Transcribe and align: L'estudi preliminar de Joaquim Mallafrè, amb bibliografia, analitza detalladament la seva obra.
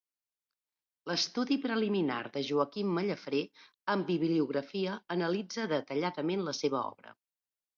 L'estudi 1.09 1.57
preliminar 1.65 2.17
de 2.37 2.43
Joaquim 2.47 2.95
Mallafrè, 2.99 3.41
amb 3.95 4.09
bibliografia, 4.13 4.97
analitza 5.17 5.69
detalladament 5.75 6.47
la 6.49 6.57
seva 6.63 6.83
obra. 6.83 7.15